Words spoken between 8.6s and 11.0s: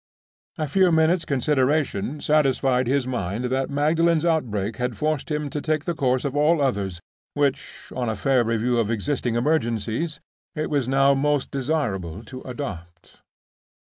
of existing emergencies, it was